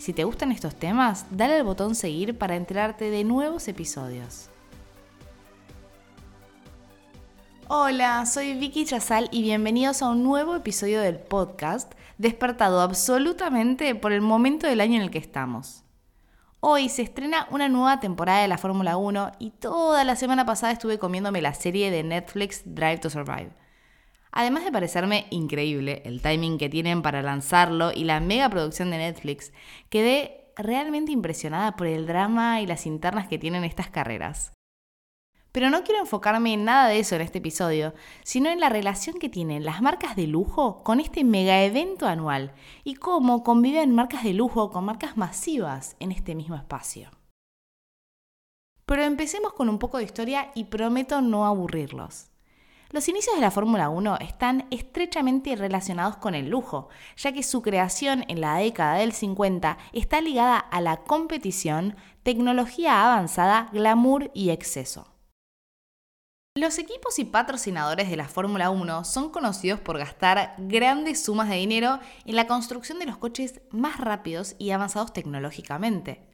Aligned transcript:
Si 0.00 0.14
te 0.14 0.24
gustan 0.24 0.50
estos 0.50 0.74
temas, 0.74 1.26
dale 1.30 1.56
al 1.56 1.62
botón 1.62 1.94
seguir 1.94 2.38
para 2.38 2.56
enterarte 2.56 3.10
de 3.10 3.22
nuevos 3.22 3.68
episodios. 3.68 4.48
Hola, 7.68 8.24
soy 8.24 8.54
Vicky 8.54 8.86
Chazal 8.86 9.28
y 9.30 9.42
bienvenidos 9.42 10.00
a 10.00 10.08
un 10.08 10.24
nuevo 10.24 10.56
episodio 10.56 11.02
del 11.02 11.18
podcast, 11.18 11.92
despertado 12.16 12.80
absolutamente 12.80 13.94
por 13.94 14.12
el 14.12 14.22
momento 14.22 14.66
del 14.66 14.80
año 14.80 14.96
en 14.96 15.02
el 15.02 15.10
que 15.10 15.18
estamos. 15.18 15.84
Hoy 16.60 16.88
se 16.88 17.02
estrena 17.02 17.46
una 17.50 17.68
nueva 17.68 18.00
temporada 18.00 18.40
de 18.40 18.48
la 18.48 18.56
Fórmula 18.56 18.96
1 18.96 19.32
y 19.38 19.50
toda 19.50 20.04
la 20.04 20.16
semana 20.16 20.46
pasada 20.46 20.72
estuve 20.72 20.98
comiéndome 20.98 21.42
la 21.42 21.52
serie 21.52 21.90
de 21.90 22.04
Netflix 22.04 22.62
Drive 22.64 23.00
to 23.00 23.10
Survive. 23.10 23.59
Además 24.32 24.64
de 24.64 24.72
parecerme 24.72 25.26
increíble 25.30 26.02
el 26.04 26.22
timing 26.22 26.58
que 26.58 26.68
tienen 26.68 27.02
para 27.02 27.22
lanzarlo 27.22 27.92
y 27.92 28.04
la 28.04 28.20
mega 28.20 28.48
producción 28.48 28.90
de 28.90 28.98
Netflix, 28.98 29.52
quedé 29.88 30.52
realmente 30.56 31.12
impresionada 31.12 31.76
por 31.76 31.86
el 31.86 32.06
drama 32.06 32.60
y 32.60 32.66
las 32.66 32.86
internas 32.86 33.26
que 33.28 33.38
tienen 33.38 33.64
estas 33.64 33.90
carreras. 33.90 34.52
Pero 35.52 35.68
no 35.68 35.82
quiero 35.82 36.00
enfocarme 36.00 36.52
en 36.52 36.64
nada 36.64 36.88
de 36.88 37.00
eso 37.00 37.16
en 37.16 37.22
este 37.22 37.38
episodio, 37.38 37.92
sino 38.22 38.50
en 38.50 38.60
la 38.60 38.68
relación 38.68 39.18
que 39.18 39.28
tienen 39.28 39.64
las 39.64 39.82
marcas 39.82 40.14
de 40.14 40.28
lujo 40.28 40.84
con 40.84 41.00
este 41.00 41.24
mega 41.24 41.64
evento 41.64 42.06
anual 42.06 42.54
y 42.84 42.94
cómo 42.94 43.42
conviven 43.42 43.92
marcas 43.92 44.22
de 44.22 44.32
lujo 44.32 44.70
con 44.70 44.84
marcas 44.84 45.16
masivas 45.16 45.96
en 45.98 46.12
este 46.12 46.36
mismo 46.36 46.54
espacio. 46.54 47.10
Pero 48.86 49.02
empecemos 49.02 49.52
con 49.54 49.68
un 49.68 49.78
poco 49.78 49.98
de 49.98 50.04
historia 50.04 50.52
y 50.54 50.64
prometo 50.64 51.20
no 51.20 51.46
aburrirlos. 51.46 52.29
Los 52.92 53.08
inicios 53.08 53.36
de 53.36 53.40
la 53.40 53.52
Fórmula 53.52 53.88
1 53.88 54.18
están 54.18 54.66
estrechamente 54.72 55.54
relacionados 55.54 56.16
con 56.16 56.34
el 56.34 56.50
lujo, 56.50 56.88
ya 57.16 57.30
que 57.30 57.44
su 57.44 57.62
creación 57.62 58.24
en 58.26 58.40
la 58.40 58.56
década 58.56 58.96
del 58.96 59.12
50 59.12 59.78
está 59.92 60.20
ligada 60.20 60.58
a 60.58 60.80
la 60.80 60.96
competición, 61.04 61.94
tecnología 62.24 63.06
avanzada, 63.06 63.68
glamour 63.72 64.32
y 64.34 64.50
exceso. 64.50 65.06
Los 66.56 66.80
equipos 66.80 67.20
y 67.20 67.24
patrocinadores 67.24 68.10
de 68.10 68.16
la 68.16 68.26
Fórmula 68.26 68.70
1 68.70 69.04
son 69.04 69.30
conocidos 69.30 69.78
por 69.78 69.96
gastar 69.96 70.56
grandes 70.58 71.22
sumas 71.22 71.48
de 71.48 71.54
dinero 71.54 72.00
en 72.24 72.34
la 72.34 72.48
construcción 72.48 72.98
de 72.98 73.06
los 73.06 73.18
coches 73.18 73.60
más 73.70 73.98
rápidos 73.98 74.56
y 74.58 74.72
avanzados 74.72 75.12
tecnológicamente. 75.12 76.26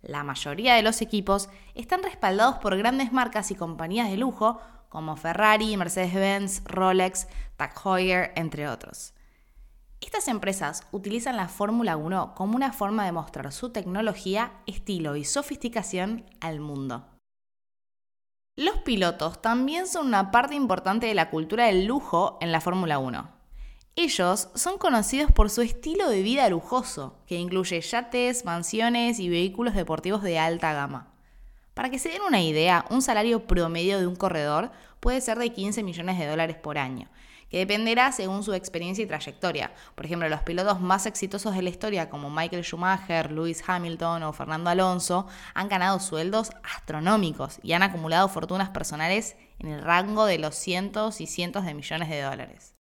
La 0.00 0.24
mayoría 0.24 0.74
de 0.74 0.82
los 0.82 1.02
equipos 1.02 1.50
están 1.74 2.02
respaldados 2.02 2.56
por 2.58 2.78
grandes 2.78 3.12
marcas 3.12 3.50
y 3.50 3.56
compañías 3.56 4.08
de 4.08 4.16
lujo 4.16 4.58
como 4.88 5.16
Ferrari, 5.16 5.76
Mercedes-Benz, 5.76 6.62
Rolex, 6.64 7.28
Tag 7.56 7.74
Heuer, 7.84 8.32
entre 8.36 8.68
otros. 8.68 9.14
Estas 10.00 10.28
empresas 10.28 10.84
utilizan 10.92 11.36
la 11.36 11.48
Fórmula 11.48 11.96
1 11.96 12.34
como 12.34 12.56
una 12.56 12.72
forma 12.72 13.04
de 13.04 13.12
mostrar 13.12 13.52
su 13.52 13.70
tecnología, 13.70 14.52
estilo 14.66 15.16
y 15.16 15.24
sofisticación 15.24 16.24
al 16.40 16.60
mundo. 16.60 17.04
Los 18.56 18.78
pilotos 18.78 19.40
también 19.42 19.86
son 19.86 20.06
una 20.06 20.30
parte 20.30 20.54
importante 20.54 21.06
de 21.06 21.14
la 21.14 21.30
cultura 21.30 21.66
del 21.66 21.86
lujo 21.86 22.38
en 22.40 22.52
la 22.52 22.60
Fórmula 22.60 22.98
1. 22.98 23.28
Ellos 23.94 24.48
son 24.54 24.78
conocidos 24.78 25.32
por 25.32 25.50
su 25.50 25.60
estilo 25.62 26.08
de 26.08 26.22
vida 26.22 26.48
lujoso, 26.48 27.18
que 27.26 27.36
incluye 27.36 27.80
yates, 27.80 28.44
mansiones 28.44 29.18
y 29.18 29.28
vehículos 29.28 29.74
deportivos 29.74 30.22
de 30.22 30.38
alta 30.38 30.72
gama. 30.72 31.17
Para 31.78 31.90
que 31.90 32.00
se 32.00 32.08
den 32.08 32.22
una 32.22 32.42
idea, 32.42 32.84
un 32.90 33.02
salario 33.02 33.46
promedio 33.46 34.00
de 34.00 34.08
un 34.08 34.16
corredor 34.16 34.72
puede 34.98 35.20
ser 35.20 35.38
de 35.38 35.52
15 35.52 35.84
millones 35.84 36.18
de 36.18 36.26
dólares 36.26 36.56
por 36.56 36.76
año, 36.76 37.08
que 37.50 37.58
dependerá 37.58 38.10
según 38.10 38.42
su 38.42 38.52
experiencia 38.52 39.04
y 39.04 39.06
trayectoria. 39.06 39.70
Por 39.94 40.04
ejemplo, 40.04 40.28
los 40.28 40.42
pilotos 40.42 40.80
más 40.80 41.06
exitosos 41.06 41.54
de 41.54 41.62
la 41.62 41.70
historia, 41.70 42.10
como 42.10 42.30
Michael 42.30 42.64
Schumacher, 42.64 43.30
Lewis 43.30 43.62
Hamilton 43.64 44.24
o 44.24 44.32
Fernando 44.32 44.70
Alonso, 44.70 45.28
han 45.54 45.68
ganado 45.68 46.00
sueldos 46.00 46.50
astronómicos 46.64 47.60
y 47.62 47.74
han 47.74 47.84
acumulado 47.84 48.28
fortunas 48.28 48.70
personales 48.70 49.36
en 49.60 49.68
el 49.68 49.80
rango 49.80 50.24
de 50.24 50.38
los 50.38 50.56
cientos 50.56 51.20
y 51.20 51.28
cientos 51.28 51.64
de 51.64 51.74
millones 51.74 52.08
de 52.08 52.22
dólares. 52.22 52.77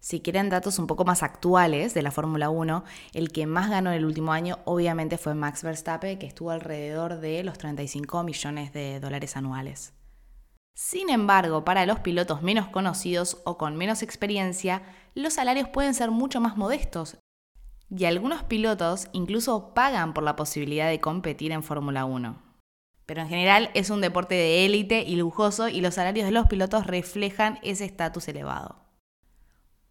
Si 0.00 0.20
quieren 0.20 0.48
datos 0.48 0.78
un 0.78 0.86
poco 0.86 1.04
más 1.04 1.22
actuales 1.22 1.92
de 1.92 2.02
la 2.02 2.10
Fórmula 2.10 2.48
1, 2.48 2.84
el 3.12 3.30
que 3.30 3.46
más 3.46 3.68
ganó 3.68 3.90
en 3.90 3.98
el 3.98 4.06
último 4.06 4.32
año 4.32 4.58
obviamente 4.64 5.18
fue 5.18 5.34
Max 5.34 5.62
Verstappen, 5.62 6.18
que 6.18 6.26
estuvo 6.26 6.50
alrededor 6.50 7.20
de 7.20 7.44
los 7.44 7.58
35 7.58 8.22
millones 8.22 8.72
de 8.72 8.98
dólares 8.98 9.36
anuales. 9.36 9.92
Sin 10.74 11.10
embargo, 11.10 11.66
para 11.66 11.84
los 11.84 12.00
pilotos 12.00 12.40
menos 12.40 12.68
conocidos 12.68 13.42
o 13.44 13.58
con 13.58 13.76
menos 13.76 14.02
experiencia, 14.02 14.82
los 15.14 15.34
salarios 15.34 15.68
pueden 15.68 15.92
ser 15.92 16.10
mucho 16.10 16.40
más 16.40 16.56
modestos. 16.56 17.18
Y 17.90 18.06
algunos 18.06 18.42
pilotos 18.44 19.08
incluso 19.12 19.74
pagan 19.74 20.14
por 20.14 20.24
la 20.24 20.34
posibilidad 20.36 20.88
de 20.88 21.00
competir 21.00 21.52
en 21.52 21.62
Fórmula 21.62 22.06
1. 22.06 22.40
Pero 23.04 23.20
en 23.20 23.28
general 23.28 23.70
es 23.74 23.90
un 23.90 24.00
deporte 24.00 24.34
de 24.34 24.64
élite 24.64 25.02
y 25.02 25.16
lujoso 25.16 25.68
y 25.68 25.82
los 25.82 25.94
salarios 25.94 26.24
de 26.24 26.32
los 26.32 26.46
pilotos 26.46 26.86
reflejan 26.86 27.58
ese 27.62 27.84
estatus 27.84 28.28
elevado. 28.28 28.89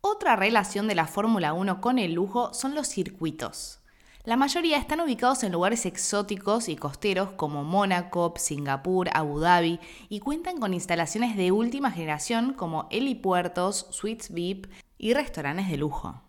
Otra 0.02 0.38
relación 0.38 0.88
de 0.88 0.96
la 0.96 1.08
Fórmula 1.08 1.52
1 1.52 1.82
con 1.82 2.00
el 2.00 2.14
lujo 2.14 2.54
son 2.54 2.74
los 2.74 2.88
circuitos. 2.88 3.82
La 4.24 4.38
mayoría 4.38 4.78
están 4.78 5.02
ubicados 5.02 5.44
en 5.44 5.52
lugares 5.52 5.86
exóticos 5.86 6.70
y 6.70 6.78
costeros 6.78 7.32
como 7.32 7.66
Mónaco, 7.66 8.34
Singapur, 8.38 9.10
Abu 9.14 9.42
Dhabi 9.42 9.80
y 10.08 10.22
cuentan 10.22 10.58
con 10.58 10.74
instalaciones 10.74 11.36
de 11.36 11.52
última 11.52 11.92
generación 11.92 12.54
como 12.54 12.88
helipuertos, 12.92 13.88
suites 13.90 14.32
VIP 14.34 14.68
y 14.98 15.14
restaurantes 15.14 15.70
de 15.70 15.76
lujo. 15.76 16.22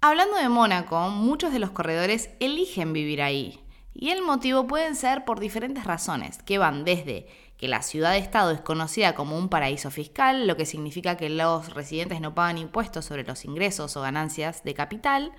Hablando 0.00 0.36
de 0.36 0.48
Mónaco, 0.48 1.10
muchos 1.10 1.52
de 1.52 1.60
los 1.60 1.70
corredores 1.70 2.30
eligen 2.40 2.92
vivir 2.92 3.22
ahí. 3.22 3.60
Y 3.94 4.10
el 4.10 4.22
motivo 4.22 4.66
pueden 4.66 4.96
ser 4.96 5.24
por 5.24 5.38
diferentes 5.38 5.84
razones, 5.84 6.42
que 6.42 6.58
van 6.58 6.84
desde 6.84 7.28
la 7.68 7.82
ciudad-estado 7.82 8.50
es 8.50 8.60
conocida 8.60 9.14
como 9.14 9.38
un 9.38 9.48
paraíso 9.48 9.90
fiscal, 9.90 10.46
lo 10.46 10.56
que 10.56 10.66
significa 10.66 11.16
que 11.16 11.28
los 11.28 11.74
residentes 11.74 12.20
no 12.20 12.34
pagan 12.34 12.58
impuestos 12.58 13.04
sobre 13.04 13.24
los 13.24 13.44
ingresos 13.44 13.96
o 13.96 14.02
ganancias 14.02 14.64
de 14.64 14.74
capital, 14.74 15.32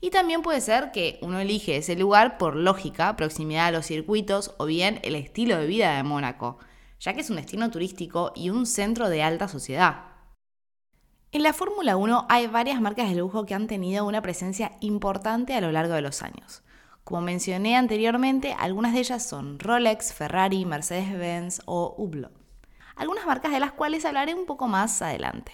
y 0.00 0.10
también 0.10 0.42
puede 0.42 0.60
ser 0.60 0.92
que 0.92 1.18
uno 1.20 1.40
elige 1.40 1.76
ese 1.76 1.94
lugar 1.94 2.38
por 2.38 2.56
lógica, 2.56 3.16
proximidad 3.16 3.66
a 3.66 3.70
los 3.70 3.86
circuitos 3.86 4.54
o 4.58 4.64
bien 4.64 4.98
el 5.02 5.14
estilo 5.14 5.58
de 5.58 5.66
vida 5.66 5.96
de 5.96 6.02
Mónaco, 6.02 6.58
ya 7.00 7.12
que 7.12 7.20
es 7.20 7.30
un 7.30 7.36
destino 7.36 7.70
turístico 7.70 8.32
y 8.34 8.50
un 8.50 8.66
centro 8.66 9.08
de 9.08 9.22
alta 9.22 9.48
sociedad. 9.48 10.04
En 11.32 11.42
la 11.42 11.52
Fórmula 11.52 11.96
1 11.96 12.26
hay 12.28 12.46
varias 12.46 12.80
marcas 12.80 13.08
de 13.08 13.16
lujo 13.16 13.46
que 13.46 13.54
han 13.54 13.66
tenido 13.66 14.04
una 14.04 14.22
presencia 14.22 14.72
importante 14.80 15.54
a 15.54 15.60
lo 15.60 15.70
largo 15.70 15.94
de 15.94 16.02
los 16.02 16.22
años. 16.22 16.62
Como 17.04 17.22
mencioné 17.22 17.76
anteriormente, 17.76 18.54
algunas 18.58 18.92
de 18.92 19.00
ellas 19.00 19.26
son 19.26 19.58
Rolex, 19.58 20.12
Ferrari, 20.12 20.64
Mercedes-Benz 20.64 21.62
o 21.66 21.94
Hublot. 21.96 22.32
Algunas 22.96 23.26
marcas 23.26 23.52
de 23.52 23.60
las 23.60 23.72
cuales 23.72 24.04
hablaré 24.04 24.34
un 24.34 24.46
poco 24.46 24.68
más 24.68 25.00
adelante. 25.02 25.52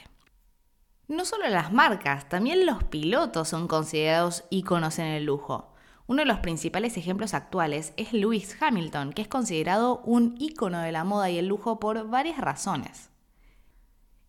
No 1.09 1.25
solo 1.25 1.49
las 1.49 1.73
marcas, 1.73 2.29
también 2.29 2.67
los 2.67 2.83
pilotos 2.83 3.49
son 3.49 3.69
considerados 3.69 4.45
íconos 4.51 4.99
en 4.99 5.07
el 5.07 5.25
lujo. 5.25 5.73
Uno 6.09 6.23
de 6.23 6.27
los 6.27 6.41
principales 6.41 6.97
ejemplos 6.97 7.35
actuales 7.35 7.93
es 7.97 8.13
Lewis 8.13 8.57
Hamilton, 8.61 9.13
que 9.13 9.23
es 9.23 9.29
considerado 9.29 10.01
un 10.05 10.35
ícono 10.39 10.81
de 10.81 10.93
la 10.93 11.05
moda 11.05 11.31
y 11.31 11.39
el 11.39 11.47
lujo 11.47 11.79
por 11.79 12.09
varias 12.09 12.39
razones. 12.39 13.11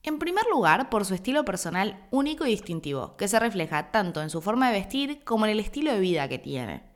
En 0.03 0.19
primer 0.19 0.45
lugar, 0.49 0.89
por 0.89 1.03
su 1.03 1.13
estilo 1.13 1.43
personal 1.43 2.07
único 2.11 2.45
y 2.45 2.51
distintivo, 2.51 3.17
que 3.17 3.27
se 3.27 3.39
refleja 3.39 3.91
tanto 3.91 4.21
en 4.21 4.29
su 4.29 4.41
forma 4.41 4.67
de 4.67 4.79
vestir 4.79 5.23
como 5.23 5.45
en 5.45 5.51
el 5.51 5.59
estilo 5.59 5.91
de 5.91 5.99
vida 5.99 6.29
que 6.29 6.39
tiene. 6.39 6.86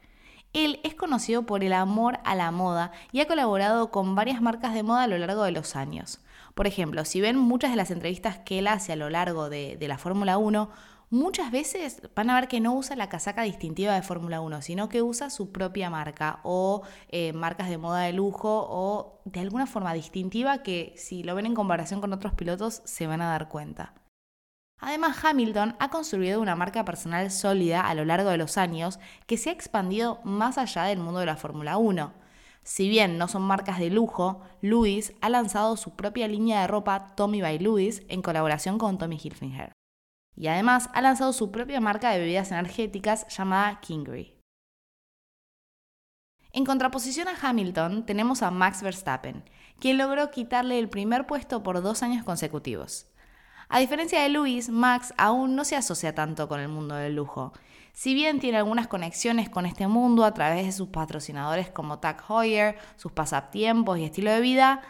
Él 0.53 0.81
es 0.83 0.95
conocido 0.95 1.45
por 1.45 1.63
el 1.63 1.71
amor 1.71 2.19
a 2.25 2.35
la 2.35 2.51
moda 2.51 2.91
y 3.13 3.21
ha 3.21 3.27
colaborado 3.27 3.89
con 3.89 4.15
varias 4.15 4.41
marcas 4.41 4.73
de 4.73 4.83
moda 4.83 5.03
a 5.03 5.07
lo 5.07 5.17
largo 5.17 5.43
de 5.43 5.51
los 5.51 5.77
años. 5.77 6.19
Por 6.55 6.67
ejemplo, 6.67 7.05
si 7.05 7.21
ven 7.21 7.37
muchas 7.37 7.71
de 7.71 7.77
las 7.77 7.91
entrevistas 7.91 8.39
que 8.39 8.59
él 8.59 8.67
hace 8.67 8.91
a 8.91 8.97
lo 8.97 9.09
largo 9.09 9.49
de, 9.49 9.77
la 9.79 9.97
Fórmula 9.97 10.37
1, 10.37 10.69
muchas 11.09 11.51
veces 11.51 12.01
van 12.13 12.29
a 12.29 12.35
ver 12.35 12.49
que 12.49 12.59
no 12.59 12.73
usa 12.73 12.97
la 12.97 13.07
casaca 13.07 13.43
distintiva 13.43 13.93
de 13.95 14.01
Fórmula 14.01 14.41
1, 14.41 14.61
sino 14.61 14.89
que 14.89 15.01
usa 15.01 15.29
su 15.29 15.53
propia 15.53 15.89
marca 15.89 16.41
o 16.43 16.81
eh, 17.07 17.31
marcas 17.31 17.69
de 17.69 17.77
moda 17.77 18.01
de 18.01 18.11
lujo 18.11 18.67
o 18.69 19.21
de 19.23 19.39
alguna 19.39 19.67
forma 19.67 19.93
distintiva 19.93 20.63
que 20.63 20.93
si 20.97 21.23
lo 21.23 21.33
ven 21.33 21.45
en 21.45 21.55
comparación 21.55 22.01
con 22.01 22.11
otros 22.11 22.33
pilotos 22.33 22.81
se 22.83 23.07
van 23.07 23.21
a 23.21 23.29
dar 23.29 23.47
cuenta. 23.47 23.93
Además, 24.81 25.23
Hamilton 25.23 25.75
ha 25.79 25.89
construido 25.89 26.41
una 26.41 26.55
marca 26.55 26.83
personal 26.83 27.29
sólida 27.29 27.81
a 27.81 27.93
lo 27.93 28.03
largo 28.03 28.31
de 28.31 28.37
los 28.37 28.57
años 28.57 28.99
que 29.27 29.37
se 29.37 29.51
ha 29.51 29.53
expandido 29.53 30.19
más 30.23 30.57
allá 30.57 30.83
del 30.85 30.97
mundo 30.97 31.19
de 31.19 31.27
la 31.27 31.37
Fórmula 31.37 31.77
1. 31.77 32.11
Si 32.63 32.89
bien 32.89 33.19
no 33.19 33.27
son 33.27 33.43
marcas 33.43 33.77
de 33.77 33.91
lujo, 33.91 34.41
Louis 34.61 35.13
ha 35.21 35.29
lanzado 35.29 35.77
su 35.77 35.95
propia 35.95 36.27
línea 36.27 36.61
de 36.61 36.67
ropa 36.67 37.15
Tommy 37.15 37.41
by 37.41 37.59
Louis 37.59 38.01
en 38.07 38.23
colaboración 38.23 38.79
con 38.79 38.97
Tommy 38.97 39.19
Hilfiger. 39.23 39.71
Y 40.35 40.47
además 40.47 40.89
ha 40.93 41.01
lanzado 41.01 41.31
su 41.31 41.51
propia 41.51 41.79
marca 41.79 42.09
de 42.09 42.19
bebidas 42.19 42.51
energéticas 42.51 43.27
llamada 43.27 43.79
Kingry. 43.81 44.35
En 46.53 46.65
contraposición 46.65 47.27
a 47.27 47.35
Hamilton 47.39 48.05
tenemos 48.07 48.41
a 48.41 48.49
Max 48.49 48.81
Verstappen, 48.81 49.43
quien 49.79 49.99
logró 49.99 50.31
quitarle 50.31 50.79
el 50.79 50.89
primer 50.89 51.27
puesto 51.27 51.61
por 51.61 51.81
dos 51.83 52.01
años 52.01 52.25
consecutivos. 52.25 53.10
A 53.73 53.79
diferencia 53.79 54.21
de 54.21 54.27
Louis, 54.27 54.67
Max 54.67 55.13
aún 55.17 55.55
no 55.55 55.63
se 55.63 55.77
asocia 55.77 56.13
tanto 56.13 56.49
con 56.49 56.59
el 56.59 56.67
mundo 56.67 56.95
del 56.95 57.15
lujo. 57.15 57.53
Si 57.93 58.13
bien 58.13 58.41
tiene 58.41 58.57
algunas 58.57 58.87
conexiones 58.87 59.49
con 59.49 59.65
este 59.65 59.87
mundo 59.87 60.25
a 60.25 60.33
través 60.33 60.65
de 60.65 60.73
sus 60.73 60.89
patrocinadores 60.89 61.69
como 61.69 61.99
Tag 61.99 62.21
Heuer, 62.29 62.77
sus 62.97 63.13
pasatiempos 63.13 63.97
y 63.97 64.03
estilo 64.03 64.29
de 64.29 64.41
vida, 64.41 64.81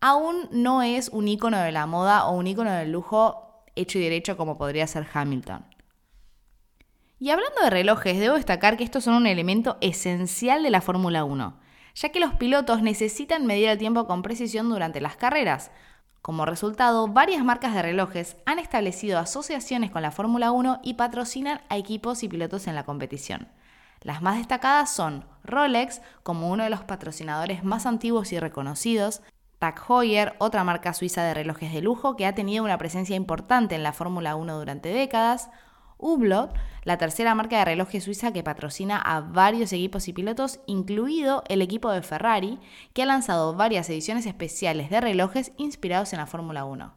aún 0.00 0.48
no 0.52 0.82
es 0.82 1.08
un 1.08 1.26
ícono 1.26 1.58
de 1.58 1.72
la 1.72 1.86
moda 1.86 2.26
o 2.26 2.36
un 2.36 2.46
ícono 2.46 2.70
del 2.70 2.92
lujo 2.92 3.64
hecho 3.74 3.98
y 3.98 4.02
derecho 4.02 4.36
como 4.36 4.56
podría 4.56 4.86
ser 4.86 5.04
Hamilton. 5.12 5.66
Y 7.18 7.30
hablando 7.30 7.60
de 7.60 7.70
relojes, 7.70 8.20
debo 8.20 8.36
destacar 8.36 8.76
que 8.76 8.84
estos 8.84 9.02
son 9.02 9.14
un 9.14 9.26
elemento 9.26 9.78
esencial 9.80 10.62
de 10.62 10.70
la 10.70 10.80
Fórmula 10.80 11.24
1, 11.24 11.58
ya 11.96 12.08
que 12.10 12.20
los 12.20 12.34
pilotos 12.34 12.82
necesitan 12.82 13.46
medir 13.46 13.68
el 13.68 13.78
tiempo 13.78 14.06
con 14.06 14.22
precisión 14.22 14.68
durante 14.68 15.00
las 15.00 15.16
carreras. 15.16 15.72
Como 16.22 16.44
resultado, 16.44 17.08
varias 17.08 17.44
marcas 17.44 17.74
de 17.74 17.82
relojes 17.82 18.36
han 18.44 18.58
establecido 18.58 19.18
asociaciones 19.18 19.90
con 19.90 20.02
la 20.02 20.10
Fórmula 20.10 20.50
1 20.52 20.80
y 20.82 20.94
patrocinan 20.94 21.60
a 21.68 21.76
equipos 21.76 22.22
y 22.22 22.28
pilotos 22.28 22.66
en 22.66 22.74
la 22.74 22.84
competición. 22.84 23.48
Las 24.02 24.22
más 24.22 24.38
destacadas 24.38 24.92
son 24.92 25.24
Rolex, 25.44 26.02
como 26.22 26.50
uno 26.50 26.64
de 26.64 26.70
los 26.70 26.82
patrocinadores 26.82 27.64
más 27.64 27.86
antiguos 27.86 28.32
y 28.32 28.38
reconocidos, 28.38 29.22
Tag 29.58 29.80
Heuer, 29.88 30.36
otra 30.38 30.62
marca 30.62 30.94
suiza 30.94 31.24
de 31.24 31.34
relojes 31.34 31.72
de 31.72 31.82
lujo 31.82 32.14
que 32.14 32.26
ha 32.26 32.34
tenido 32.34 32.62
una 32.62 32.78
presencia 32.78 33.16
importante 33.16 33.74
en 33.74 33.82
la 33.82 33.92
Fórmula 33.92 34.36
1 34.36 34.56
durante 34.56 34.90
décadas, 34.90 35.50
Hublot, 35.98 36.54
la 36.84 36.96
tercera 36.96 37.34
marca 37.34 37.58
de 37.58 37.64
relojes 37.64 38.04
suiza 38.04 38.32
que 38.32 38.42
patrocina 38.42 38.96
a 38.96 39.20
varios 39.20 39.72
equipos 39.72 40.08
y 40.08 40.12
pilotos, 40.12 40.60
incluido 40.66 41.42
el 41.48 41.60
equipo 41.60 41.90
de 41.90 42.02
Ferrari, 42.02 42.58
que 42.94 43.02
ha 43.02 43.06
lanzado 43.06 43.54
varias 43.54 43.90
ediciones 43.90 44.24
especiales 44.24 44.88
de 44.90 45.00
relojes 45.00 45.52
inspirados 45.56 46.12
en 46.12 46.20
la 46.20 46.26
Fórmula 46.26 46.64
1. 46.64 46.94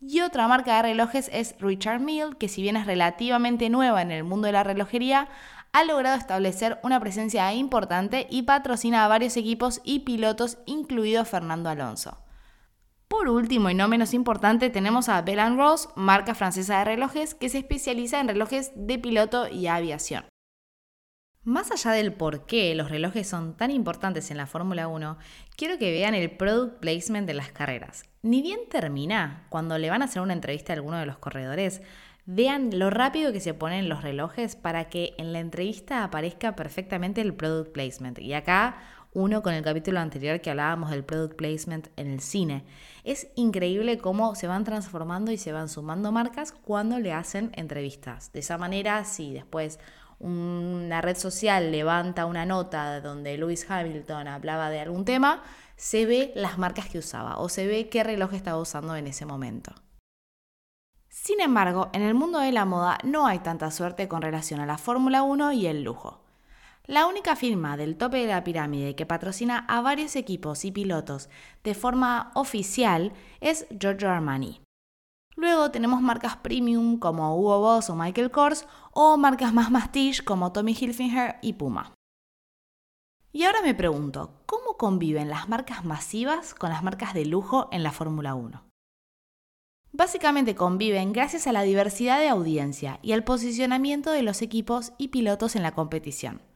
Y 0.00 0.20
otra 0.20 0.46
marca 0.46 0.76
de 0.76 0.82
relojes 0.82 1.28
es 1.32 1.56
Richard 1.58 2.00
Mille, 2.00 2.36
que 2.38 2.48
si 2.48 2.62
bien 2.62 2.76
es 2.76 2.86
relativamente 2.86 3.68
nueva 3.68 4.00
en 4.00 4.12
el 4.12 4.22
mundo 4.22 4.46
de 4.46 4.52
la 4.52 4.62
relojería, 4.62 5.28
ha 5.72 5.84
logrado 5.84 6.16
establecer 6.16 6.78
una 6.82 7.00
presencia 7.00 7.52
importante 7.52 8.28
y 8.30 8.42
patrocina 8.42 9.04
a 9.04 9.08
varios 9.08 9.36
equipos 9.36 9.80
y 9.84 10.00
pilotos, 10.00 10.58
incluido 10.66 11.24
Fernando 11.24 11.68
Alonso. 11.68 12.18
Por 13.08 13.28
último 13.28 13.70
y 13.70 13.74
no 13.74 13.88
menos 13.88 14.12
importante, 14.12 14.68
tenemos 14.68 15.08
a 15.08 15.22
Bell 15.22 15.56
Ross, 15.56 15.88
marca 15.96 16.34
francesa 16.34 16.78
de 16.78 16.84
relojes 16.84 17.34
que 17.34 17.48
se 17.48 17.58
especializa 17.58 18.20
en 18.20 18.28
relojes 18.28 18.72
de 18.74 18.98
piloto 18.98 19.48
y 19.48 19.66
aviación. 19.66 20.24
Más 21.42 21.70
allá 21.70 21.92
del 21.92 22.12
por 22.12 22.44
qué 22.44 22.74
los 22.74 22.90
relojes 22.90 23.26
son 23.26 23.56
tan 23.56 23.70
importantes 23.70 24.30
en 24.30 24.36
la 24.36 24.46
Fórmula 24.46 24.88
1, 24.88 25.16
quiero 25.56 25.78
que 25.78 25.90
vean 25.90 26.14
el 26.14 26.30
product 26.30 26.80
placement 26.80 27.26
de 27.26 27.32
las 27.32 27.50
carreras. 27.50 28.04
Ni 28.20 28.42
bien 28.42 28.60
termina, 28.68 29.46
cuando 29.48 29.78
le 29.78 29.88
van 29.88 30.02
a 30.02 30.04
hacer 30.04 30.20
una 30.20 30.34
entrevista 30.34 30.74
a 30.74 30.76
alguno 30.76 30.98
de 30.98 31.06
los 31.06 31.16
corredores, 31.16 31.80
vean 32.26 32.78
lo 32.78 32.90
rápido 32.90 33.32
que 33.32 33.40
se 33.40 33.54
ponen 33.54 33.88
los 33.88 34.02
relojes 34.02 34.54
para 34.54 34.90
que 34.90 35.14
en 35.16 35.32
la 35.32 35.40
entrevista 35.40 36.04
aparezca 36.04 36.54
perfectamente 36.54 37.22
el 37.22 37.32
product 37.32 37.72
placement. 37.72 38.18
Y 38.18 38.34
acá 38.34 38.76
uno 39.12 39.42
con 39.42 39.54
el 39.54 39.64
capítulo 39.64 40.00
anterior 40.00 40.40
que 40.40 40.50
hablábamos 40.50 40.90
del 40.90 41.04
product 41.04 41.36
placement 41.36 41.88
en 41.96 42.08
el 42.08 42.20
cine. 42.20 42.64
Es 43.04 43.28
increíble 43.36 43.98
cómo 43.98 44.34
se 44.34 44.46
van 44.46 44.64
transformando 44.64 45.30
y 45.32 45.38
se 45.38 45.52
van 45.52 45.68
sumando 45.68 46.12
marcas 46.12 46.52
cuando 46.52 46.98
le 46.98 47.12
hacen 47.12 47.50
entrevistas. 47.54 48.32
De 48.32 48.40
esa 48.40 48.58
manera, 48.58 49.04
si 49.04 49.32
después 49.32 49.78
una 50.18 51.00
red 51.00 51.16
social 51.16 51.70
levanta 51.70 52.26
una 52.26 52.44
nota 52.44 53.00
donde 53.00 53.38
Lewis 53.38 53.68
Hamilton 53.68 54.28
hablaba 54.28 54.68
de 54.70 54.80
algún 54.80 55.04
tema, 55.04 55.42
se 55.76 56.06
ve 56.06 56.32
las 56.34 56.58
marcas 56.58 56.88
que 56.88 56.98
usaba 56.98 57.38
o 57.38 57.48
se 57.48 57.66
ve 57.66 57.88
qué 57.88 58.02
reloj 58.02 58.34
estaba 58.34 58.60
usando 58.60 58.96
en 58.96 59.06
ese 59.06 59.26
momento. 59.26 59.72
Sin 61.08 61.40
embargo, 61.40 61.88
en 61.92 62.02
el 62.02 62.14
mundo 62.14 62.38
de 62.38 62.52
la 62.52 62.64
moda 62.64 62.98
no 63.04 63.26
hay 63.26 63.38
tanta 63.40 63.70
suerte 63.70 64.08
con 64.08 64.22
relación 64.22 64.60
a 64.60 64.66
la 64.66 64.78
Fórmula 64.78 65.22
1 65.22 65.52
y 65.52 65.66
el 65.66 65.82
lujo. 65.82 66.27
La 66.88 67.06
única 67.06 67.36
firma 67.36 67.76
del 67.76 67.98
tope 67.98 68.16
de 68.16 68.28
la 68.28 68.42
pirámide 68.44 68.96
que 68.96 69.04
patrocina 69.04 69.66
a 69.68 69.82
varios 69.82 70.16
equipos 70.16 70.64
y 70.64 70.72
pilotos 70.72 71.28
de 71.62 71.74
forma 71.74 72.30
oficial 72.34 73.12
es 73.42 73.66
Giorgio 73.78 74.10
Armani. 74.10 74.62
Luego 75.36 75.70
tenemos 75.70 76.00
marcas 76.00 76.36
premium 76.36 76.98
como 76.98 77.36
Hugo 77.36 77.60
Boss 77.60 77.90
o 77.90 77.94
Michael 77.94 78.30
Kors 78.30 78.66
o 78.92 79.18
marcas 79.18 79.52
más 79.52 79.70
mastiche 79.70 80.24
como 80.24 80.50
Tommy 80.50 80.72
Hilfiger 80.72 81.36
y 81.42 81.52
Puma. 81.52 81.92
Y 83.32 83.44
ahora 83.44 83.60
me 83.60 83.74
pregunto, 83.74 84.40
¿cómo 84.46 84.78
conviven 84.78 85.28
las 85.28 85.46
marcas 85.46 85.84
masivas 85.84 86.54
con 86.54 86.70
las 86.70 86.82
marcas 86.82 87.12
de 87.12 87.26
lujo 87.26 87.68
en 87.70 87.82
la 87.82 87.92
Fórmula 87.92 88.34
1? 88.34 88.64
Básicamente 89.92 90.54
conviven 90.54 91.12
gracias 91.12 91.46
a 91.46 91.52
la 91.52 91.64
diversidad 91.64 92.18
de 92.18 92.28
audiencia 92.28 92.98
y 93.02 93.12
al 93.12 93.24
posicionamiento 93.24 94.10
de 94.10 94.22
los 94.22 94.40
equipos 94.40 94.94
y 94.96 95.08
pilotos 95.08 95.54
en 95.54 95.62
la 95.62 95.72
competición. 95.72 96.47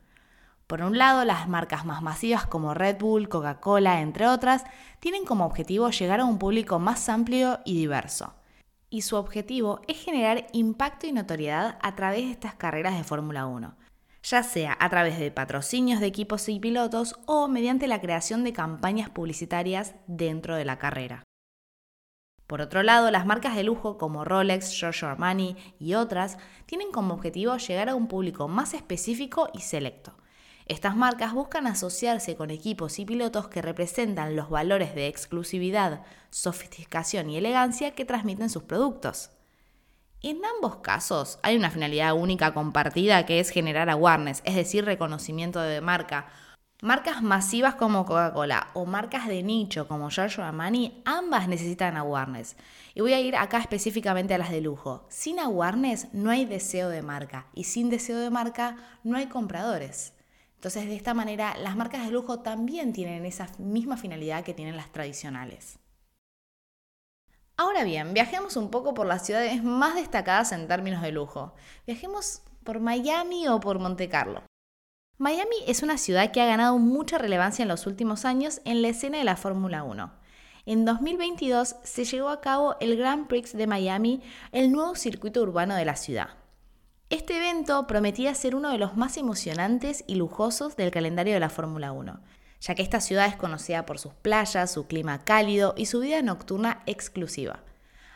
Por 0.66 0.82
un 0.82 0.96
lado, 0.96 1.24
las 1.24 1.48
marcas 1.48 1.84
más 1.84 2.02
masivas 2.02 2.46
como 2.46 2.74
Red 2.74 2.98
Bull, 2.98 3.28
Coca-Cola, 3.28 4.00
entre 4.00 4.26
otras, 4.26 4.64
tienen 5.00 5.24
como 5.24 5.44
objetivo 5.44 5.90
llegar 5.90 6.20
a 6.20 6.24
un 6.24 6.38
público 6.38 6.78
más 6.78 7.08
amplio 7.08 7.60
y 7.64 7.76
diverso. 7.76 8.34
Y 8.88 9.02
su 9.02 9.16
objetivo 9.16 9.80
es 9.88 10.02
generar 10.02 10.46
impacto 10.52 11.06
y 11.06 11.12
notoriedad 11.12 11.78
a 11.82 11.94
través 11.94 12.24
de 12.24 12.30
estas 12.30 12.54
carreras 12.54 12.96
de 12.96 13.04
Fórmula 13.04 13.46
1, 13.46 13.74
ya 14.22 14.42
sea 14.42 14.76
a 14.78 14.88
través 14.88 15.18
de 15.18 15.30
patrocinios 15.30 16.00
de 16.00 16.06
equipos 16.06 16.48
y 16.48 16.60
pilotos 16.60 17.16
o 17.26 17.48
mediante 17.48 17.86
la 17.86 18.00
creación 18.00 18.44
de 18.44 18.52
campañas 18.52 19.10
publicitarias 19.10 19.94
dentro 20.06 20.56
de 20.56 20.64
la 20.64 20.78
carrera. 20.78 21.24
Por 22.46 22.60
otro 22.60 22.82
lado, 22.82 23.10
las 23.10 23.24
marcas 23.24 23.56
de 23.56 23.64
lujo 23.64 23.96
como 23.96 24.24
Rolex, 24.26 24.72
Giorgio 24.72 25.08
Armani 25.08 25.56
y 25.78 25.94
otras 25.94 26.36
tienen 26.66 26.92
como 26.92 27.14
objetivo 27.14 27.56
llegar 27.56 27.88
a 27.88 27.94
un 27.94 28.08
público 28.08 28.46
más 28.46 28.74
específico 28.74 29.48
y 29.54 29.60
selecto, 29.60 30.12
estas 30.66 30.96
marcas 30.96 31.32
buscan 31.32 31.66
asociarse 31.66 32.36
con 32.36 32.50
equipos 32.50 32.98
y 32.98 33.04
pilotos 33.04 33.48
que 33.48 33.62
representan 33.62 34.36
los 34.36 34.48
valores 34.48 34.94
de 34.94 35.08
exclusividad, 35.08 36.02
sofisticación 36.30 37.30
y 37.30 37.36
elegancia 37.36 37.92
que 37.94 38.04
transmiten 38.04 38.50
sus 38.50 38.62
productos. 38.62 39.30
En 40.22 40.40
ambos 40.44 40.76
casos 40.76 41.40
hay 41.42 41.56
una 41.56 41.70
finalidad 41.70 42.14
única 42.14 42.54
compartida 42.54 43.26
que 43.26 43.40
es 43.40 43.50
generar 43.50 43.90
awareness, 43.90 44.40
es 44.44 44.54
decir, 44.54 44.84
reconocimiento 44.84 45.60
de 45.60 45.80
marca. 45.80 46.28
Marcas 46.80 47.22
masivas 47.22 47.74
como 47.74 48.06
Coca-Cola 48.06 48.68
o 48.74 48.86
marcas 48.86 49.26
de 49.26 49.42
nicho 49.42 49.88
como 49.88 50.10
Giorgio 50.10 50.44
Armani, 50.44 51.02
ambas 51.04 51.48
necesitan 51.48 51.96
awareness. 51.96 52.56
Y 52.94 53.00
voy 53.00 53.14
a 53.14 53.20
ir 53.20 53.34
acá 53.34 53.58
específicamente 53.58 54.34
a 54.34 54.38
las 54.38 54.50
de 54.50 54.60
lujo. 54.60 55.06
Sin 55.08 55.40
awareness 55.40 56.12
no 56.12 56.30
hay 56.30 56.44
deseo 56.44 56.88
de 56.88 57.02
marca 57.02 57.46
y 57.52 57.64
sin 57.64 57.90
deseo 57.90 58.18
de 58.18 58.30
marca 58.30 58.76
no 59.02 59.16
hay 59.16 59.26
compradores. 59.26 60.12
Entonces, 60.62 60.86
de 60.86 60.94
esta 60.94 61.12
manera, 61.12 61.56
las 61.58 61.74
marcas 61.74 62.04
de 62.04 62.12
lujo 62.12 62.38
también 62.38 62.92
tienen 62.92 63.26
esa 63.26 63.48
misma 63.58 63.96
finalidad 63.96 64.44
que 64.44 64.54
tienen 64.54 64.76
las 64.76 64.92
tradicionales. 64.92 65.80
Ahora 67.56 67.82
bien, 67.82 68.14
viajemos 68.14 68.56
un 68.56 68.70
poco 68.70 68.94
por 68.94 69.08
las 69.08 69.26
ciudades 69.26 69.64
más 69.64 69.96
destacadas 69.96 70.52
en 70.52 70.68
términos 70.68 71.02
de 71.02 71.10
lujo. 71.10 71.52
Viajemos 71.84 72.42
por 72.62 72.78
Miami 72.78 73.48
o 73.48 73.58
por 73.58 73.80
Monte 73.80 74.08
Carlo. 74.08 74.44
Miami 75.18 75.56
es 75.66 75.82
una 75.82 75.98
ciudad 75.98 76.30
que 76.30 76.40
ha 76.40 76.46
ganado 76.46 76.78
mucha 76.78 77.18
relevancia 77.18 77.64
en 77.64 77.68
los 77.68 77.88
últimos 77.88 78.24
años 78.24 78.60
en 78.64 78.82
la 78.82 78.88
escena 78.90 79.18
de 79.18 79.24
la 79.24 79.36
Fórmula 79.36 79.82
1. 79.82 80.12
En 80.66 80.84
2022 80.84 81.74
se 81.82 82.04
llevó 82.04 82.28
a 82.28 82.40
cabo 82.40 82.76
el 82.78 82.96
Grand 82.96 83.26
Prix 83.26 83.52
de 83.52 83.66
Miami, 83.66 84.22
el 84.52 84.70
nuevo 84.70 84.94
circuito 84.94 85.42
urbano 85.42 85.74
de 85.74 85.86
la 85.86 85.96
ciudad. 85.96 86.41
Este 87.12 87.36
evento 87.36 87.86
prometía 87.86 88.34
ser 88.34 88.56
uno 88.56 88.70
de 88.70 88.78
los 88.78 88.96
más 88.96 89.18
emocionantes 89.18 90.02
y 90.06 90.14
lujosos 90.14 90.76
del 90.76 90.90
calendario 90.90 91.34
de 91.34 91.40
la 91.40 91.50
Fórmula 91.50 91.92
1, 91.92 92.18
ya 92.58 92.74
que 92.74 92.80
esta 92.80 93.02
ciudad 93.02 93.26
es 93.26 93.36
conocida 93.36 93.84
por 93.84 93.98
sus 93.98 94.14
playas, 94.14 94.72
su 94.72 94.86
clima 94.86 95.22
cálido 95.22 95.74
y 95.76 95.84
su 95.84 96.00
vida 96.00 96.22
nocturna 96.22 96.82
exclusiva. 96.86 97.60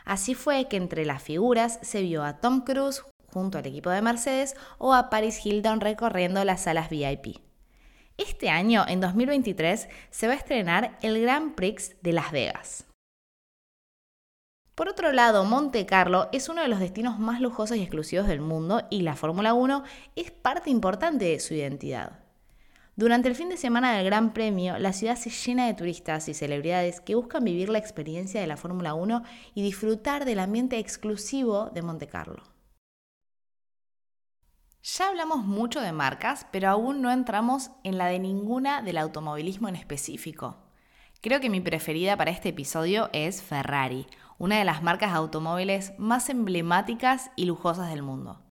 Así 0.03 0.33
fue 0.33 0.67
que 0.67 0.77
entre 0.77 1.05
las 1.05 1.21
figuras 1.21 1.77
se 1.83 2.01
vio 2.01 2.23
a 2.23 2.39
Tom 2.39 2.61
Cruise 2.61 3.03
junto 3.31 3.59
al 3.59 3.67
equipo 3.67 3.91
de 3.91 4.01
Mercedes 4.01 4.55
o 4.79 4.95
a 4.95 5.11
Paris 5.11 5.45
Hilton 5.45 5.79
recorriendo 5.79 6.43
las 6.43 6.63
salas 6.63 6.89
VIP. 6.89 7.37
Este 8.17 8.49
año, 8.49 8.83
en 8.87 8.99
2023, 8.99 9.89
se 10.09 10.27
va 10.27 10.33
a 10.33 10.37
estrenar 10.37 10.97
el 11.03 11.21
Grand 11.21 11.53
Prix 11.53 11.95
de 12.01 12.13
Las 12.13 12.31
Vegas. 12.31 12.86
Por 14.77 14.89
otro 14.89 15.11
lado, 15.11 15.43
Monte 15.43 15.87
Carlo 15.87 16.29
es 16.31 16.49
uno 16.49 16.61
de 16.61 16.67
los 16.67 16.79
destinos 16.79 17.17
más 17.17 17.41
lujosos 17.41 17.77
y 17.77 17.81
exclusivos 17.81 18.27
del 18.27 18.41
mundo 18.41 18.83
y 18.91 19.01
la 19.01 19.15
Fórmula 19.15 19.55
1 19.55 19.83
es 20.15 20.29
parte 20.29 20.69
importante 20.69 21.25
de 21.25 21.39
su 21.39 21.55
identidad. 21.55 22.19
Durante 22.95 23.27
el 23.27 23.33
fin 23.33 23.49
de 23.49 23.57
semana 23.57 23.93
del 23.93 24.05
Gran 24.05 24.33
Premio, 24.33 24.77
la 24.77 24.93
ciudad 24.93 25.15
se 25.15 25.31
llena 25.31 25.65
de 25.65 25.73
turistas 25.73 26.29
y 26.29 26.35
celebridades 26.35 27.01
que 27.01 27.15
buscan 27.15 27.43
vivir 27.43 27.69
la 27.69 27.79
experiencia 27.79 28.39
de 28.39 28.45
la 28.45 28.55
Fórmula 28.55 28.93
1 28.93 29.23
y 29.55 29.63
disfrutar 29.63 30.25
del 30.25 30.37
ambiente 30.37 30.77
exclusivo 30.77 31.71
de 31.73 31.81
Monte 31.81 32.05
Carlo. 32.05 32.43
Ya 34.83 35.07
hablamos 35.07 35.43
mucho 35.43 35.81
de 35.81 35.91
marcas, 35.91 36.45
pero 36.51 36.69
aún 36.69 37.01
no 37.01 37.11
entramos 37.11 37.71
en 37.83 37.97
la 37.97 38.05
de 38.05 38.19
ninguna 38.19 38.83
del 38.83 38.99
automovilismo 38.99 39.69
en 39.69 39.75
específico. 39.75 40.67
Creo 41.19 41.39
que 41.39 41.49
mi 41.49 41.61
preferida 41.61 42.15
para 42.15 42.29
este 42.29 42.49
episodio 42.49 43.09
es 43.11 43.41
Ferrari, 43.41 44.05
una 44.37 44.57
de 44.57 44.65
las 44.65 44.83
marcas 44.83 45.11
de 45.11 45.17
automóviles 45.17 45.93
más 45.97 46.29
emblemáticas 46.29 47.31
y 47.35 47.45
lujosas 47.45 47.89
del 47.89 48.03
mundo 48.03 48.47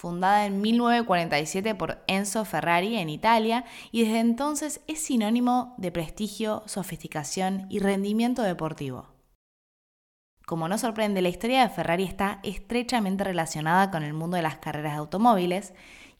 fundada 0.00 0.46
en 0.46 0.62
1947 0.62 1.74
por 1.74 2.02
Enzo 2.06 2.46
Ferrari 2.46 2.96
en 2.96 3.10
Italia 3.10 3.66
y 3.92 4.04
desde 4.04 4.20
entonces 4.20 4.80
es 4.86 4.98
sinónimo 4.98 5.74
de 5.76 5.92
prestigio, 5.92 6.62
sofisticación 6.64 7.66
y 7.68 7.80
rendimiento 7.80 8.42
deportivo. 8.42 9.08
Como 10.46 10.68
no 10.68 10.78
sorprende, 10.78 11.20
la 11.20 11.28
historia 11.28 11.60
de 11.60 11.68
Ferrari 11.68 12.04
está 12.04 12.40
estrechamente 12.42 13.24
relacionada 13.24 13.90
con 13.90 14.02
el 14.02 14.14
mundo 14.14 14.36
de 14.36 14.42
las 14.42 14.56
carreras 14.56 14.94
de 14.94 15.00
automóviles 15.00 15.74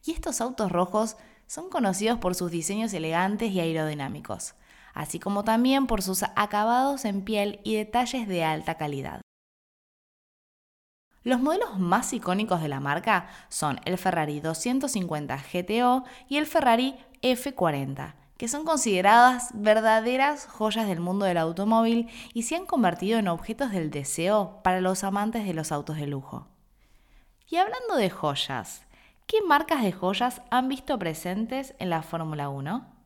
y 0.04 0.12
estos 0.12 0.42
autos 0.42 0.70
rojos 0.70 1.16
son 1.46 1.70
conocidos 1.70 2.18
por 2.18 2.34
sus 2.34 2.50
diseños 2.50 2.92
elegantes 2.92 3.50
y 3.50 3.60
aerodinámicos, 3.60 4.56
así 4.94 5.18
como 5.18 5.44
también 5.44 5.86
por 5.86 6.02
sus 6.02 6.22
acabados 6.22 7.04
en 7.04 7.22
piel 7.22 7.60
y 7.64 7.76
detalles 7.76 8.28
de 8.28 8.44
alta 8.44 8.76
calidad. 8.76 9.20
Los 11.22 11.40
modelos 11.40 11.78
más 11.78 12.12
icónicos 12.14 12.62
de 12.62 12.68
la 12.68 12.80
marca 12.80 13.28
son 13.50 13.78
el 13.84 13.98
Ferrari 13.98 14.40
250 14.40 15.36
GTO 15.52 16.04
y 16.28 16.38
el 16.38 16.46
Ferrari 16.46 16.96
F40, 17.20 18.14
que 18.38 18.48
son 18.48 18.64
consideradas 18.64 19.50
verdaderas 19.52 20.46
joyas 20.46 20.88
del 20.88 21.00
mundo 21.00 21.26
del 21.26 21.36
automóvil 21.36 22.08
y 22.32 22.44
se 22.44 22.56
han 22.56 22.64
convertido 22.64 23.18
en 23.18 23.28
objetos 23.28 23.70
del 23.70 23.90
deseo 23.90 24.62
para 24.64 24.80
los 24.80 25.04
amantes 25.04 25.44
de 25.44 25.52
los 25.52 25.72
autos 25.72 25.96
de 25.96 26.06
lujo. 26.06 26.48
Y 27.50 27.56
hablando 27.56 27.96
de 27.96 28.08
joyas, 28.08 28.86
¿qué 29.26 29.42
marcas 29.42 29.82
de 29.82 29.92
joyas 29.92 30.40
han 30.50 30.68
visto 30.68 30.98
presentes 30.98 31.74
en 31.78 31.90
la 31.90 32.00
Fórmula 32.00 32.48
1? 32.48 32.99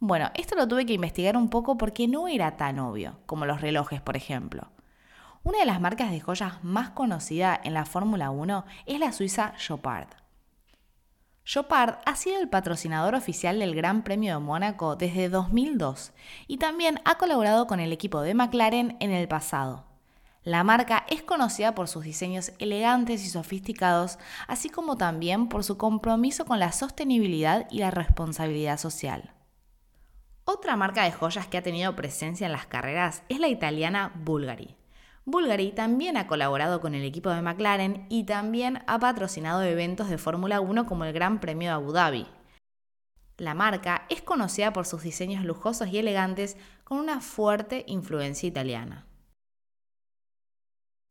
Bueno, 0.00 0.30
esto 0.34 0.54
lo 0.54 0.68
tuve 0.68 0.86
que 0.86 0.92
investigar 0.92 1.36
un 1.36 1.50
poco 1.50 1.76
porque 1.76 2.06
no 2.06 2.28
era 2.28 2.56
tan 2.56 2.78
obvio 2.78 3.18
como 3.26 3.46
los 3.46 3.60
relojes, 3.60 4.00
por 4.00 4.16
ejemplo. 4.16 4.70
Una 5.42 5.58
de 5.58 5.66
las 5.66 5.80
marcas 5.80 6.12
de 6.12 6.20
joyas 6.20 6.62
más 6.62 6.90
conocida 6.90 7.60
en 7.64 7.74
la 7.74 7.84
Fórmula 7.84 8.30
1 8.30 8.64
es 8.86 9.00
la 9.00 9.12
suiza 9.12 9.54
Chopard. 9.56 10.08
Chopard 11.44 11.96
ha 12.04 12.14
sido 12.14 12.38
el 12.40 12.48
patrocinador 12.48 13.16
oficial 13.16 13.58
del 13.58 13.74
Gran 13.74 14.04
Premio 14.04 14.34
de 14.34 14.44
Mónaco 14.44 14.94
desde 14.94 15.28
2002 15.28 16.12
y 16.46 16.58
también 16.58 17.00
ha 17.04 17.16
colaborado 17.16 17.66
con 17.66 17.80
el 17.80 17.92
equipo 17.92 18.20
de 18.20 18.34
McLaren 18.34 18.96
en 19.00 19.10
el 19.10 19.26
pasado. 19.26 19.86
La 20.44 20.62
marca 20.62 21.06
es 21.08 21.22
conocida 21.22 21.74
por 21.74 21.88
sus 21.88 22.04
diseños 22.04 22.52
elegantes 22.58 23.24
y 23.24 23.30
sofisticados, 23.30 24.18
así 24.46 24.68
como 24.68 24.96
también 24.96 25.48
por 25.48 25.64
su 25.64 25.76
compromiso 25.76 26.44
con 26.44 26.60
la 26.60 26.70
sostenibilidad 26.70 27.66
y 27.70 27.78
la 27.78 27.90
responsabilidad 27.90 28.78
social. 28.78 29.32
Otra 30.50 30.76
marca 30.76 31.04
de 31.04 31.12
joyas 31.12 31.46
que 31.46 31.58
ha 31.58 31.62
tenido 31.62 31.94
presencia 31.94 32.46
en 32.46 32.52
las 32.52 32.64
carreras 32.64 33.22
es 33.28 33.38
la 33.38 33.48
italiana 33.48 34.12
Bulgari. 34.14 34.76
Bulgari 35.26 35.72
también 35.72 36.16
ha 36.16 36.26
colaborado 36.26 36.80
con 36.80 36.94
el 36.94 37.04
equipo 37.04 37.28
de 37.28 37.42
McLaren 37.42 38.06
y 38.08 38.24
también 38.24 38.82
ha 38.86 38.98
patrocinado 38.98 39.62
eventos 39.62 40.08
de 40.08 40.16
Fórmula 40.16 40.62
1 40.62 40.86
como 40.86 41.04
el 41.04 41.12
Gran 41.12 41.38
Premio 41.38 41.68
de 41.68 41.74
Abu 41.74 41.92
Dhabi. 41.92 42.26
La 43.36 43.52
marca 43.52 44.06
es 44.08 44.22
conocida 44.22 44.72
por 44.72 44.86
sus 44.86 45.02
diseños 45.02 45.44
lujosos 45.44 45.88
y 45.88 45.98
elegantes 45.98 46.56
con 46.82 46.96
una 46.96 47.20
fuerte 47.20 47.84
influencia 47.86 48.46
italiana. 48.46 49.04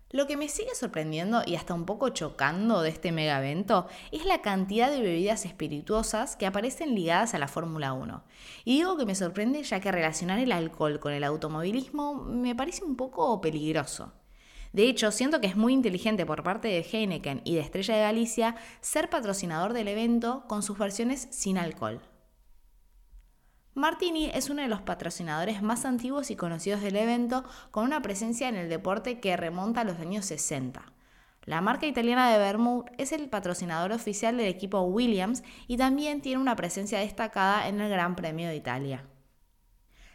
Lo 0.09 0.25
que 0.25 0.37
me 0.37 0.47
sigue 0.47 0.73
sorprendiendo 0.73 1.41
y 1.45 1.55
hasta 1.55 1.73
un 1.73 1.85
poco 1.85 2.07
chocando 2.09 2.81
de 2.81 2.89
este 2.89 3.11
mega 3.11 3.39
evento 3.39 3.87
es 4.13 4.23
la 4.23 4.41
cantidad 4.41 4.89
de 4.89 5.01
bebidas 5.01 5.43
espirituosas 5.43 6.37
que 6.37 6.45
aparecen 6.45 6.95
ligadas 6.95 7.33
a 7.33 7.39
la 7.39 7.49
Fórmula 7.49 7.91
1. 7.91 8.23
Y 8.63 8.75
digo 8.77 8.95
que 8.95 9.05
me 9.05 9.15
sorprende 9.15 9.61
ya 9.63 9.81
que 9.81 9.91
relacionar 9.91 10.39
el 10.39 10.53
alcohol 10.53 11.01
con 11.01 11.11
el 11.11 11.25
automovilismo 11.25 12.13
me 12.13 12.55
parece 12.55 12.85
un 12.85 12.95
poco 12.95 13.41
peligroso. 13.41 14.13
De 14.71 14.83
hecho, 14.83 15.11
siento 15.11 15.41
que 15.41 15.47
es 15.47 15.57
muy 15.57 15.73
inteligente 15.73 16.25
por 16.25 16.41
parte 16.41 16.69
de 16.69 16.83
Heineken 16.89 17.41
y 17.43 17.55
de 17.55 17.61
Estrella 17.61 17.95
de 17.95 18.03
Galicia 18.03 18.55
ser 18.79 19.09
patrocinador 19.09 19.73
del 19.73 19.89
evento 19.89 20.45
con 20.47 20.63
sus 20.63 20.77
versiones 20.77 21.27
sin 21.31 21.57
alcohol. 21.57 22.01
Martini 23.77 24.31
es 24.33 24.49
uno 24.49 24.63
de 24.63 24.67
los 24.67 24.81
patrocinadores 24.81 25.61
más 25.61 25.85
antiguos 25.85 26.31
y 26.31 26.35
conocidos 26.35 26.81
del 26.81 26.95
evento, 26.95 27.43
con 27.69 27.83
una 27.83 28.01
presencia 28.01 28.49
en 28.49 28.55
el 28.55 28.69
deporte 28.69 29.19
que 29.19 29.37
remonta 29.37 29.81
a 29.81 29.83
los 29.83 29.99
años 29.99 30.25
60. 30.25 30.81
La 31.43 31.61
marca 31.61 31.85
italiana 31.85 32.31
de 32.31 32.39
Vermouth 32.39 32.87
es 32.97 33.11
el 33.11 33.29
patrocinador 33.29 33.91
oficial 33.91 34.35
del 34.35 34.47
equipo 34.47 34.81
Williams 34.81 35.43
y 35.67 35.77
también 35.77 36.21
tiene 36.21 36.41
una 36.41 36.55
presencia 36.55 36.97
destacada 36.97 37.67
en 37.67 37.79
el 37.79 37.91
Gran 37.91 38.15
Premio 38.15 38.49
de 38.49 38.55
Italia. 38.55 39.05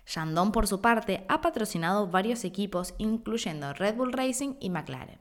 Chandon, 0.06 0.50
por 0.50 0.66
su 0.66 0.80
parte, 0.80 1.24
ha 1.28 1.40
patrocinado 1.40 2.08
varios 2.08 2.44
equipos, 2.44 2.94
incluyendo 2.98 3.74
Red 3.74 3.94
Bull 3.94 4.12
Racing 4.12 4.56
y 4.58 4.70
McLaren. 4.70 5.20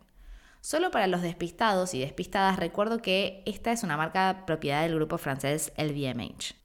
Solo 0.61 0.89
para 0.89 1.05
los 1.05 1.21
despistados 1.21 1.93
y 1.93 1.99
despistadas 1.99 2.57
recuerdo 2.57 3.03
que 3.03 3.43
esta 3.45 3.71
es 3.71 3.83
una 3.83 3.97
marca 3.97 4.47
propiedad 4.47 4.81
del 4.81 4.95
grupo 4.95 5.19
francés 5.19 5.71
LVMH. 5.77 6.60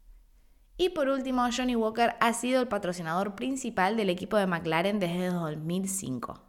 Y 0.79 0.91
por 0.91 1.09
último, 1.09 1.49
Johnny 1.57 1.75
Walker 1.75 2.17
ha 2.21 2.33
sido 2.35 2.61
el 2.61 2.69
patrocinador 2.69 3.35
principal 3.35 3.97
del 3.97 4.11
equipo 4.11 4.37
de 4.37 4.47
McLaren 4.47 5.01
desde 5.01 5.29
2005. 5.29 6.43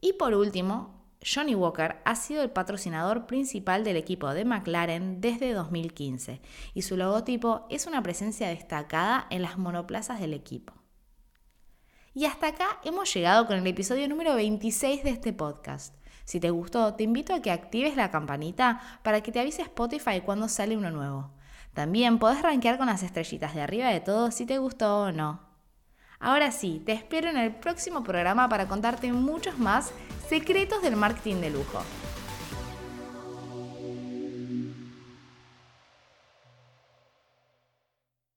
Y 0.00 0.14
por 0.14 0.34
último, 0.34 1.02
Johnny 1.24 1.54
Walker 1.54 2.00
ha 2.04 2.16
sido 2.16 2.42
el 2.42 2.50
patrocinador 2.50 3.26
principal 3.26 3.84
del 3.84 3.96
equipo 3.96 4.32
de 4.34 4.44
McLaren 4.44 5.20
desde 5.20 5.52
2015 5.52 6.40
y 6.74 6.82
su 6.82 6.96
logotipo 6.96 7.66
es 7.70 7.86
una 7.86 8.02
presencia 8.02 8.48
destacada 8.48 9.26
en 9.30 9.42
las 9.42 9.58
monoplazas 9.58 10.20
del 10.20 10.34
equipo. 10.34 10.74
Y 12.14 12.26
hasta 12.26 12.48
acá 12.48 12.80
hemos 12.84 13.12
llegado 13.14 13.46
con 13.46 13.56
el 13.56 13.66
episodio 13.66 14.08
número 14.08 14.34
26 14.34 15.04
de 15.04 15.10
este 15.10 15.32
podcast. 15.32 15.96
Si 16.24 16.40
te 16.40 16.50
gustó, 16.50 16.94
te 16.94 17.04
invito 17.04 17.34
a 17.34 17.40
que 17.40 17.50
actives 17.50 17.96
la 17.96 18.10
campanita 18.10 18.80
para 19.02 19.22
que 19.22 19.32
te 19.32 19.40
avise 19.40 19.62
Spotify 19.62 20.20
cuando 20.20 20.48
sale 20.48 20.76
uno 20.76 20.90
nuevo. 20.90 21.32
También 21.74 22.18
podés 22.18 22.42
rankear 22.42 22.76
con 22.76 22.86
las 22.86 23.02
estrellitas 23.02 23.54
de 23.54 23.62
arriba 23.62 23.88
de 23.88 24.00
todo 24.00 24.30
si 24.30 24.44
te 24.46 24.58
gustó 24.58 25.04
o 25.04 25.12
no. 25.12 25.40
Ahora 26.20 26.52
sí, 26.52 26.82
te 26.84 26.92
espero 26.92 27.30
en 27.30 27.36
el 27.36 27.52
próximo 27.54 28.04
programa 28.04 28.48
para 28.48 28.68
contarte 28.68 29.12
muchos 29.12 29.58
más 29.58 29.92
secretos 30.28 30.82
del 30.82 30.96
marketing 30.96 31.40
de 31.40 31.50
lujo. 31.50 31.82